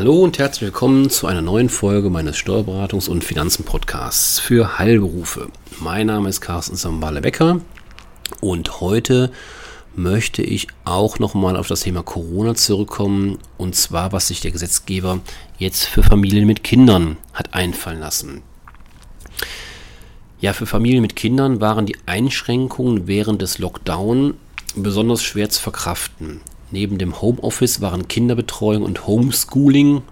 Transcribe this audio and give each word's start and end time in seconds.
Hallo 0.00 0.22
und 0.22 0.38
herzlich 0.38 0.62
willkommen 0.62 1.10
zu 1.10 1.26
einer 1.26 1.42
neuen 1.42 1.68
Folge 1.68 2.08
meines 2.08 2.38
Steuerberatungs- 2.38 3.10
und 3.10 3.22
Finanzen-Podcasts 3.22 4.38
für 4.38 4.78
Heilberufe. 4.78 5.48
Mein 5.78 6.06
Name 6.06 6.30
ist 6.30 6.40
Carsten 6.40 6.74
Sambale-Becker 6.74 7.60
und 8.40 8.80
heute 8.80 9.30
möchte 9.94 10.40
ich 10.40 10.68
auch 10.86 11.18
nochmal 11.18 11.54
auf 11.54 11.68
das 11.68 11.80
Thema 11.80 12.02
Corona 12.02 12.54
zurückkommen 12.54 13.36
und 13.58 13.76
zwar, 13.76 14.10
was 14.10 14.28
sich 14.28 14.40
der 14.40 14.52
Gesetzgeber 14.52 15.20
jetzt 15.58 15.84
für 15.84 16.02
Familien 16.02 16.46
mit 16.46 16.64
Kindern 16.64 17.18
hat 17.34 17.52
einfallen 17.52 18.00
lassen. 18.00 18.40
Ja, 20.40 20.54
für 20.54 20.64
Familien 20.64 21.02
mit 21.02 21.14
Kindern 21.14 21.60
waren 21.60 21.84
die 21.84 21.98
Einschränkungen 22.06 23.06
während 23.06 23.42
des 23.42 23.58
Lockdown 23.58 24.32
besonders 24.76 25.22
schwer 25.22 25.50
zu 25.50 25.60
verkraften. 25.60 26.40
Neben 26.72 26.98
dem 26.98 27.20
Homeoffice 27.20 27.80
waren 27.80 28.06
Kinderbetreuung 28.06 28.82
und 28.82 29.06
Homeschooling, 29.06 30.02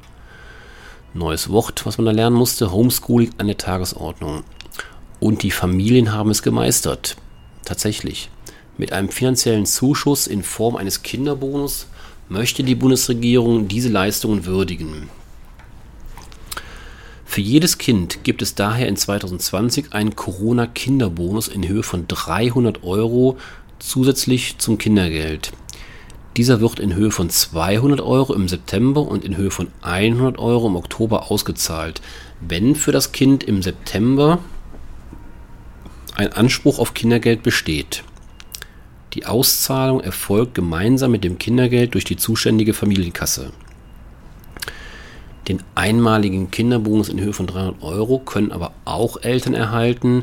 neues 1.14 1.50
Wort, 1.50 1.86
was 1.86 1.98
man 1.98 2.06
da 2.06 2.12
lernen 2.12 2.36
musste, 2.36 2.72
Homeschooling 2.72 3.30
an 3.38 3.46
der 3.46 3.56
Tagesordnung. 3.56 4.42
Und 5.20 5.42
die 5.42 5.50
Familien 5.50 6.12
haben 6.12 6.30
es 6.30 6.42
gemeistert. 6.42 7.16
Tatsächlich. 7.64 8.30
Mit 8.76 8.92
einem 8.92 9.08
finanziellen 9.08 9.66
Zuschuss 9.66 10.26
in 10.26 10.42
Form 10.42 10.76
eines 10.76 11.02
Kinderbonus 11.02 11.86
möchte 12.28 12.62
die 12.62 12.74
Bundesregierung 12.74 13.68
diese 13.68 13.88
Leistungen 13.88 14.44
würdigen. 14.44 15.08
Für 17.24 17.40
jedes 17.40 17.78
Kind 17.78 18.24
gibt 18.24 18.42
es 18.42 18.54
daher 18.54 18.88
in 18.88 18.96
2020 18.96 19.92
einen 19.92 20.16
Corona-Kinderbonus 20.16 21.48
in 21.48 21.68
Höhe 21.68 21.82
von 21.82 22.08
300 22.08 22.82
Euro 22.82 23.36
zusätzlich 23.78 24.58
zum 24.58 24.78
Kindergeld. 24.78 25.52
Dieser 26.38 26.60
wird 26.60 26.78
in 26.78 26.94
Höhe 26.94 27.10
von 27.10 27.30
200 27.30 28.00
Euro 28.00 28.32
im 28.32 28.46
September 28.46 29.00
und 29.00 29.24
in 29.24 29.36
Höhe 29.36 29.50
von 29.50 29.66
100 29.82 30.38
Euro 30.38 30.68
im 30.68 30.76
Oktober 30.76 31.32
ausgezahlt, 31.32 32.00
wenn 32.40 32.76
für 32.76 32.92
das 32.92 33.10
Kind 33.10 33.42
im 33.42 33.60
September 33.60 34.38
ein 36.14 36.32
Anspruch 36.32 36.78
auf 36.78 36.94
Kindergeld 36.94 37.42
besteht. 37.42 38.04
Die 39.14 39.26
Auszahlung 39.26 40.00
erfolgt 40.00 40.54
gemeinsam 40.54 41.10
mit 41.10 41.24
dem 41.24 41.38
Kindergeld 41.38 41.94
durch 41.94 42.04
die 42.04 42.16
zuständige 42.16 42.72
Familienkasse. 42.72 43.50
Den 45.48 45.60
einmaligen 45.74 46.52
Kinderbonus 46.52 47.08
in 47.08 47.18
Höhe 47.18 47.32
von 47.32 47.48
300 47.48 47.82
Euro 47.82 48.20
können 48.20 48.52
aber 48.52 48.70
auch 48.84 49.20
Eltern 49.24 49.54
erhalten, 49.54 50.22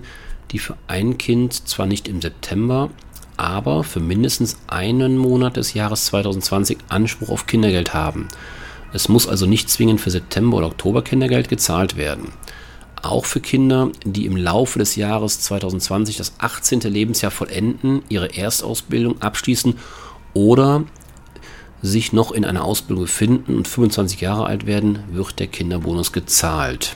die 0.52 0.60
für 0.60 0.78
ein 0.88 1.18
Kind 1.18 1.68
zwar 1.68 1.88
nicht 1.88 2.08
im 2.08 2.22
September, 2.22 2.90
aber 3.38 3.84
für 3.84 4.00
mindestens 4.00 4.58
einen 4.68 5.18
Monat 5.18 5.58
des 5.58 5.74
Jahres 5.74 6.06
2020 6.06 6.78
Anspruch 6.90 7.30
auf 7.30 7.46
Kindergeld 7.46 7.94
haben. 7.94 8.28
Es 8.94 9.10
muss 9.10 9.28
also 9.28 9.46
nicht 9.46 9.70
zwingend 9.70 10.00
für 10.00 10.12
September 10.12 10.58
oder 10.58 10.68
Oktober 10.68 11.04
Kindergeld 11.04 11.50
gezahlt 11.50 11.98
werden. 11.98 12.30
Auch 13.02 13.26
für 13.26 13.42
Kinder, 13.42 13.92
die 14.04 14.26
im 14.26 14.36
Laufe 14.36 14.80
des 14.80 14.96
Jahres 14.96 15.42
2020 15.42 16.18
das 16.18 16.34
18. 16.40 16.80
Lebensjahr 16.82 17.32
vollenden, 17.32 18.04
ihre 18.10 18.36
Erstausbildung 18.36 19.22
abschließen 19.22 19.76
oder 20.34 20.86
sich 21.82 22.14
noch 22.14 22.32
in 22.32 22.46
einer 22.46 22.64
Ausbildung 22.64 23.04
befinden 23.04 23.58
und 23.58 23.68
25 23.68 24.22
Jahre 24.22 24.46
alt 24.46 24.66
werden, 24.66 25.00
wird 25.12 25.40
der 25.40 25.48
Kinderbonus 25.48 26.12
gezahlt. 26.14 26.96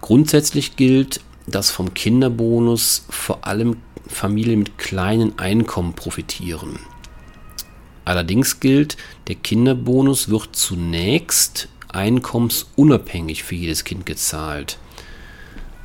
Grundsätzlich 0.00 0.76
gilt, 0.76 1.20
dass 1.46 1.70
vom 1.70 1.94
Kinderbonus 1.94 3.04
vor 3.10 3.46
allem 3.46 3.76
Familien 4.06 4.60
mit 4.60 4.78
kleinen 4.78 5.38
Einkommen 5.38 5.94
profitieren. 5.94 6.78
Allerdings 8.04 8.60
gilt, 8.60 8.96
der 9.28 9.36
Kinderbonus 9.36 10.28
wird 10.28 10.50
zunächst 10.52 11.68
einkommensunabhängig 11.88 13.44
für 13.44 13.54
jedes 13.54 13.84
Kind 13.84 14.04
gezahlt. 14.04 14.78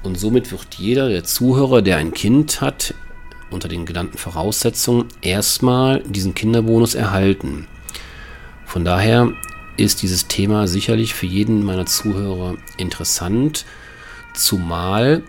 Und 0.03 0.17
somit 0.17 0.51
wird 0.51 0.75
jeder 0.75 1.09
der 1.09 1.23
Zuhörer, 1.23 1.81
der 1.81 1.97
ein 1.97 2.13
Kind 2.13 2.61
hat, 2.61 2.93
unter 3.51 3.67
den 3.67 3.85
genannten 3.85 4.17
Voraussetzungen 4.17 5.05
erstmal 5.21 6.01
diesen 6.03 6.35
Kinderbonus 6.35 6.95
erhalten. 6.95 7.67
Von 8.65 8.85
daher 8.85 9.31
ist 9.77 10.01
dieses 10.01 10.27
Thema 10.27 10.67
sicherlich 10.67 11.13
für 11.13 11.25
jeden 11.25 11.63
meiner 11.63 11.85
Zuhörer 11.85 12.55
interessant, 12.77 13.65
zumal 14.33 15.23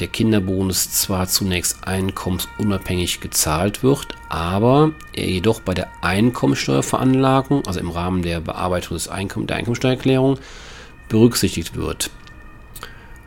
der 0.00 0.08
Kinderbonus 0.08 0.90
zwar 0.90 1.28
zunächst 1.28 1.86
einkommensunabhängig 1.86 3.20
gezahlt 3.20 3.82
wird, 3.82 4.08
aber 4.28 4.92
er 5.12 5.28
jedoch 5.28 5.60
bei 5.60 5.74
der 5.74 5.88
Einkommensteuerveranlagung, 6.02 7.66
also 7.66 7.78
im 7.80 7.90
Rahmen 7.90 8.22
der 8.22 8.40
Bearbeitung 8.40 8.96
des 8.96 9.08
Einkomm 9.08 9.46
der 9.46 9.56
Einkommensteuererklärung, 9.56 10.38
berücksichtigt 11.08 11.76
wird. 11.76 12.10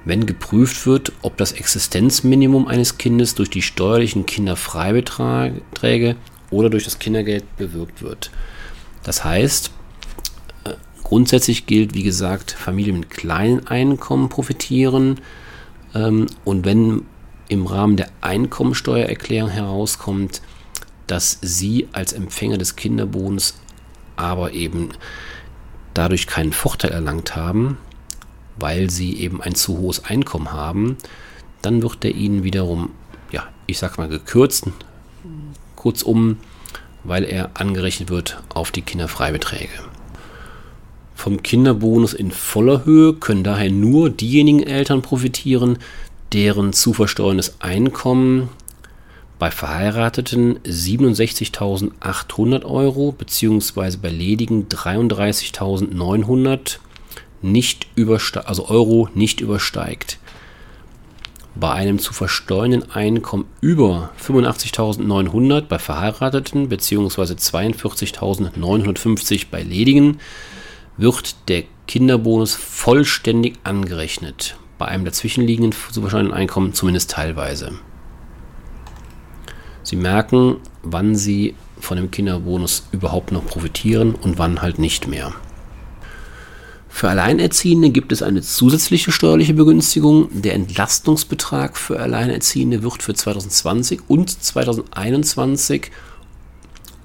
Wenn 0.04 0.26
geprüft 0.26 0.86
wird, 0.86 1.12
ob 1.22 1.38
das 1.38 1.52
Existenzminimum 1.52 2.68
eines 2.68 2.98
Kindes 2.98 3.36
durch 3.36 3.50
die 3.50 3.62
steuerlichen 3.62 4.26
Kinderfreibeträge 4.26 6.16
oder 6.50 6.70
durch 6.70 6.86
das 6.86 7.00
Kindergeld 7.00 7.44
bewirkt 7.58 8.02
wird. 8.02 8.32
Das 9.04 9.24
heißt, 9.24 9.72
äh, 10.64 10.74
grundsätzlich 11.04 11.66
gilt, 11.66 11.94
wie 11.94 12.04
gesagt, 12.04 12.52
Familien 12.52 13.00
mit 13.00 13.10
kleinen 13.10 13.68
Einkommen 13.68 14.30
profitieren, 14.30 15.20
und 16.46 16.66
wenn 16.66 17.04
im 17.50 17.66
Rahmen 17.66 17.98
der 17.98 18.10
Einkommensteuererklärung 18.22 19.50
herauskommt, 19.50 20.42
dass 21.08 21.40
Sie 21.42 21.88
als 21.94 22.14
Empfänger 22.14 22.58
des 22.58 22.76
Kinderbonus 22.76 23.56
aber 24.16 24.52
eben 24.54 24.90
dadurch 25.94 26.28
keinen 26.28 26.54
Vorteil 26.54 26.92
erlangt 26.92 27.36
haben, 27.36 27.78
weil 28.58 28.90
Sie 28.90 29.18
eben 29.20 29.42
ein 29.42 29.56
zu 29.56 29.78
hohes 29.78 30.04
Einkommen 30.06 30.52
haben, 30.52 30.98
dann 31.62 31.82
wird 31.82 32.04
der 32.04 32.16
Ihnen 32.16 32.44
wiederum, 32.44 32.92
ja, 33.32 33.48
ich 33.66 33.80
sag 33.80 33.98
mal 33.98 34.10
gekürzt, 34.10 34.66
kurzum, 35.76 36.38
weil 37.04 37.24
er 37.24 37.52
angerechnet 37.54 38.10
wird 38.10 38.42
auf 38.50 38.72
die 38.72 38.82
Kinderfreibeträge. 38.82 39.70
Vom 41.28 41.44
Kinderbonus 41.44 42.14
in 42.14 42.32
voller 42.32 42.86
Höhe 42.86 43.12
können 43.12 43.44
daher 43.44 43.70
nur 43.70 44.10
diejenigen 44.10 44.64
Eltern 44.64 45.02
profitieren, 45.02 45.78
deren 46.32 46.72
zu 46.72 46.94
versteuerndes 46.94 47.60
Einkommen 47.60 48.48
bei 49.38 49.52
Verheirateten 49.52 50.58
67.800 50.60 52.64
Euro 52.64 53.12
bzw. 53.12 53.98
bei 54.02 54.08
Ledigen 54.08 54.70
33.900 54.70 56.78
nicht 57.42 57.88
also 58.46 58.70
Euro 58.70 59.10
nicht 59.14 59.42
übersteigt. 59.42 60.20
Bei 61.56 61.74
einem 61.74 62.00
zu 62.00 62.14
versteuernden 62.14 62.90
Einkommen 62.90 63.48
über 63.60 64.12
85.900 64.26 65.64
bei 65.64 65.78
Verheirateten 65.78 66.70
bzw. 66.70 67.34
42.950 67.34 69.48
bei 69.52 69.62
Ledigen 69.62 70.22
wird 70.98 71.36
der 71.48 71.64
Kinderbonus 71.88 72.56
vollständig 72.56 73.60
angerechnet. 73.64 74.58
Bei 74.78 74.88
einem 74.88 75.06
dazwischenliegenden 75.06 75.74
zu 75.92 76.02
Einkommen 76.34 76.74
zumindest 76.74 77.12
teilweise. 77.12 77.74
Sie 79.84 79.96
merken, 79.96 80.58
wann 80.84 81.16
Sie 81.16 81.56
von 81.80 81.98
dem 81.98 82.12
Kinderbonus 82.12 82.88
überhaupt 82.92 83.32
noch 83.32 83.46
profitieren 83.46 84.16
und 84.16 84.38
wann 84.38 84.62
halt 84.62 84.80
nicht 84.80 85.08
mehr. 85.08 85.34
Für 86.90 87.10
Alleinerziehende 87.10 87.92
gibt 87.92 88.12
es 88.12 88.24
eine 88.24 88.42
zusätzliche 88.42 89.12
steuerliche 89.12 89.54
Begünstigung. 89.54 90.30
Der 90.32 90.56
Entlastungsbetrag 90.56 91.78
für 91.78 92.00
Alleinerziehende 92.00 92.82
wird 92.82 93.04
für 93.04 93.14
2020 93.14 94.02
und 94.08 94.32
2021 94.44 95.92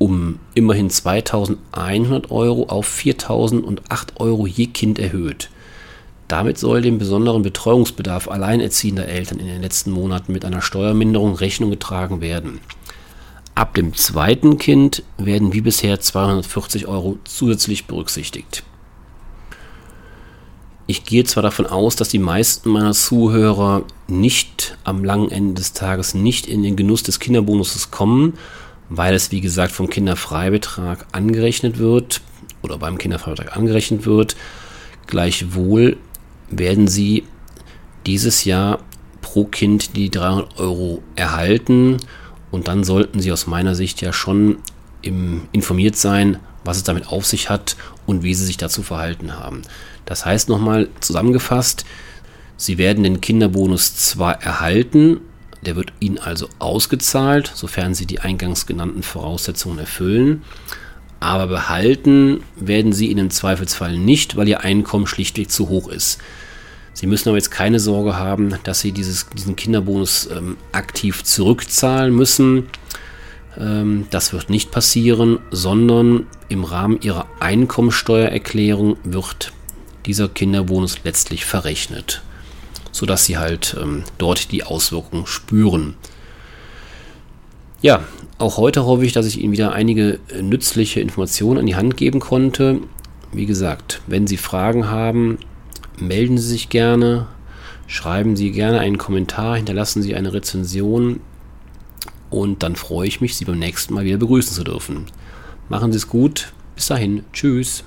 um 0.02 0.40
immerhin 0.54 0.90
2100 0.90 2.32
Euro 2.32 2.64
auf 2.64 2.86
4008 2.86 4.14
Euro 4.18 4.48
je 4.48 4.66
Kind 4.66 4.98
erhöht. 4.98 5.48
Damit 6.26 6.58
soll 6.58 6.82
dem 6.82 6.98
besonderen 6.98 7.42
Betreuungsbedarf 7.42 8.26
alleinerziehender 8.26 9.06
Eltern 9.06 9.38
in 9.38 9.46
den 9.46 9.62
letzten 9.62 9.92
Monaten 9.92 10.32
mit 10.32 10.44
einer 10.44 10.60
Steuerminderung 10.60 11.36
Rechnung 11.36 11.70
getragen 11.70 12.20
werden. 12.20 12.58
Ab 13.54 13.74
dem 13.74 13.94
zweiten 13.94 14.58
Kind 14.58 15.04
werden 15.18 15.52
wie 15.52 15.60
bisher 15.60 16.00
240 16.00 16.88
Euro 16.88 17.18
zusätzlich 17.22 17.86
berücksichtigt. 17.86 18.64
Ich 20.88 21.04
gehe 21.04 21.22
zwar 21.22 21.44
davon 21.44 21.66
aus, 21.66 21.94
dass 21.94 22.08
die 22.08 22.18
meisten 22.18 22.70
meiner 22.70 22.92
Zuhörer 22.92 23.84
nicht 24.08 24.76
am 24.82 25.04
langen 25.04 25.30
Ende 25.30 25.54
des 25.54 25.74
Tages 25.74 26.14
nicht 26.14 26.48
in 26.48 26.64
den 26.64 26.74
Genuss 26.74 27.04
des 27.04 27.20
Kinderbonuses 27.20 27.92
kommen, 27.92 28.34
weil 28.88 29.14
es 29.14 29.30
wie 29.30 29.40
gesagt 29.40 29.72
vom 29.72 29.88
Kinderfreibetrag 29.88 31.06
angerechnet 31.12 31.78
wird 31.78 32.20
oder 32.62 32.78
beim 32.78 32.98
Kinderfreibetrag 32.98 33.56
angerechnet 33.56 34.06
wird. 34.06 34.36
Gleichwohl 35.06 35.96
werden 36.50 36.88
Sie 36.88 37.24
dieses 38.06 38.44
Jahr 38.44 38.80
pro 39.20 39.44
Kind 39.44 39.96
die 39.96 40.10
300 40.10 40.58
Euro 40.58 41.02
erhalten 41.16 41.96
und 42.50 42.68
dann 42.68 42.84
sollten 42.84 43.20
Sie 43.20 43.32
aus 43.32 43.46
meiner 43.46 43.74
Sicht 43.74 44.00
ja 44.00 44.12
schon 44.12 44.58
informiert 45.02 45.96
sein, 45.96 46.38
was 46.64 46.76
es 46.76 46.84
damit 46.84 47.08
auf 47.08 47.26
sich 47.26 47.50
hat 47.50 47.76
und 48.06 48.22
wie 48.22 48.34
Sie 48.34 48.44
sich 48.44 48.56
dazu 48.56 48.82
verhalten 48.82 49.36
haben. 49.36 49.62
Das 50.04 50.26
heißt 50.26 50.48
nochmal 50.48 50.88
zusammengefasst, 51.00 51.84
Sie 52.56 52.78
werden 52.78 53.02
den 53.02 53.20
Kinderbonus 53.20 53.96
zwar 53.96 54.42
erhalten, 54.42 55.20
der 55.64 55.76
wird 55.76 55.92
Ihnen 56.00 56.18
also 56.18 56.48
ausgezahlt, 56.58 57.50
sofern 57.54 57.94
Sie 57.94 58.06
die 58.06 58.20
eingangs 58.20 58.66
genannten 58.66 59.02
Voraussetzungen 59.02 59.78
erfüllen. 59.78 60.42
Aber 61.20 61.46
behalten 61.46 62.42
werden 62.56 62.92
Sie 62.92 63.06
ihn 63.06 63.18
im 63.18 63.30
Zweifelsfall 63.30 63.96
nicht, 63.96 64.36
weil 64.36 64.48
Ihr 64.48 64.62
Einkommen 64.62 65.06
schlichtweg 65.06 65.50
zu 65.50 65.68
hoch 65.68 65.88
ist. 65.88 66.20
Sie 66.94 67.06
müssen 67.06 67.28
aber 67.28 67.38
jetzt 67.38 67.50
keine 67.50 67.80
Sorge 67.80 68.16
haben, 68.16 68.54
dass 68.64 68.80
Sie 68.80 68.92
dieses, 68.92 69.28
diesen 69.30 69.56
Kinderbonus 69.56 70.28
ähm, 70.30 70.56
aktiv 70.72 71.22
zurückzahlen 71.22 72.14
müssen. 72.14 72.68
Ähm, 73.56 74.06
das 74.10 74.32
wird 74.32 74.50
nicht 74.50 74.72
passieren, 74.72 75.38
sondern 75.52 76.26
im 76.48 76.64
Rahmen 76.64 77.00
Ihrer 77.00 77.26
Einkommensteuererklärung 77.38 78.96
wird 79.04 79.52
dieser 80.06 80.28
Kinderbonus 80.28 81.04
letztlich 81.04 81.44
verrechnet 81.44 82.22
sodass 82.92 83.24
sie 83.24 83.38
halt 83.38 83.76
ähm, 83.80 84.04
dort 84.18 84.52
die 84.52 84.62
Auswirkungen 84.62 85.26
spüren. 85.26 85.94
Ja, 87.80 88.04
auch 88.38 88.58
heute 88.58 88.84
hoffe 88.84 89.04
ich, 89.04 89.12
dass 89.12 89.26
ich 89.26 89.40
Ihnen 89.40 89.52
wieder 89.52 89.72
einige 89.72 90.20
äh, 90.28 90.42
nützliche 90.42 91.00
Informationen 91.00 91.58
an 91.58 91.66
die 91.66 91.74
Hand 91.74 91.96
geben 91.96 92.20
konnte. 92.20 92.80
Wie 93.32 93.46
gesagt, 93.46 94.02
wenn 94.06 94.26
Sie 94.26 94.36
Fragen 94.36 94.88
haben, 94.88 95.38
melden 95.98 96.38
Sie 96.38 96.48
sich 96.48 96.68
gerne, 96.68 97.26
schreiben 97.86 98.36
Sie 98.36 98.52
gerne 98.52 98.78
einen 98.78 98.98
Kommentar, 98.98 99.56
hinterlassen 99.56 100.02
Sie 100.02 100.14
eine 100.14 100.32
Rezension 100.32 101.20
und 102.30 102.62
dann 102.62 102.76
freue 102.76 103.08
ich 103.08 103.20
mich, 103.20 103.36
Sie 103.36 103.44
beim 103.44 103.58
nächsten 103.58 103.94
Mal 103.94 104.04
wieder 104.04 104.18
begrüßen 104.18 104.54
zu 104.54 104.64
dürfen. 104.64 105.06
Machen 105.68 105.92
Sie 105.92 105.98
es 105.98 106.08
gut. 106.08 106.52
Bis 106.74 106.86
dahin. 106.86 107.24
Tschüss. 107.32 107.84